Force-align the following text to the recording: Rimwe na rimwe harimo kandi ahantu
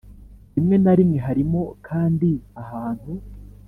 Rimwe 0.55 0.75
na 0.83 0.93
rimwe 0.97 1.17
harimo 1.27 1.61
kandi 1.87 2.29
ahantu 2.61 3.11